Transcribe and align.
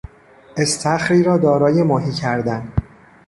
استخری 0.57 1.23
را 1.23 1.37
دارای 1.37 1.83
ماهی 1.83 2.11
کردن 2.11 2.73